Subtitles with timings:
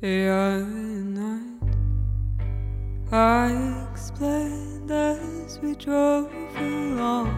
[0.00, 1.74] Other night,
[3.10, 7.34] I explained as we drove along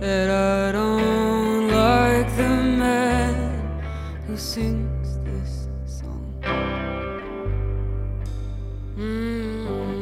[0.00, 3.82] that I don't like the man
[4.26, 6.42] who sings this song.
[8.98, 9.94] Mm.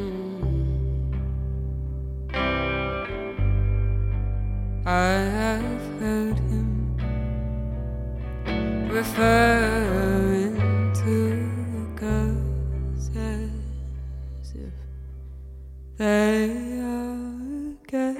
[4.87, 6.97] I have heard him
[8.89, 10.02] referring
[15.97, 18.17] they are gay.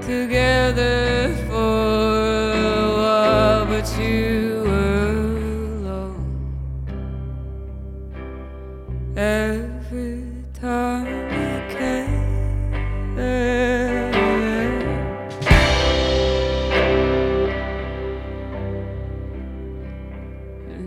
[0.00, 4.87] together for a while, but you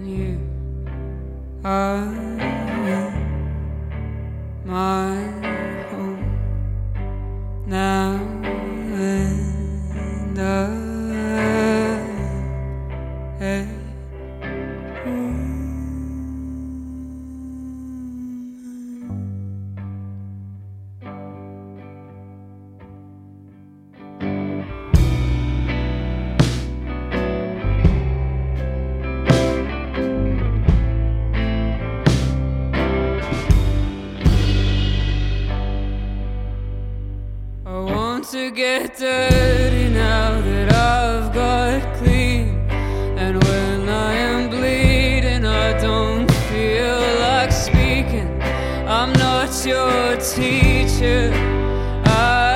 [0.06, 0.40] you
[1.64, 2.06] are
[4.66, 5.51] my
[38.32, 42.48] to get dirty now that I've got clean.
[43.20, 48.42] And when I am bleeding, I don't feel like speaking.
[48.88, 51.30] I'm not your teacher.
[52.06, 52.54] I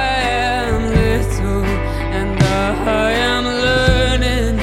[0.47, 1.65] am little
[2.19, 4.57] and I am learning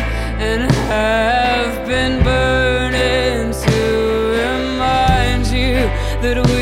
[0.48, 3.78] and have been burning to
[4.40, 5.74] remind you
[6.22, 6.61] that we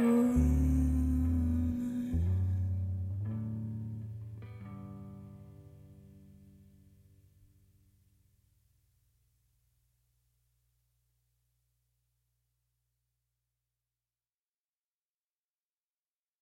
[0.00, 0.67] Oh.